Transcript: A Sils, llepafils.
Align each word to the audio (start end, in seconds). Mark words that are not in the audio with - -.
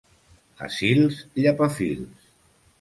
A 0.67 0.69
Sils, 0.77 1.21
llepafils. 1.45 2.29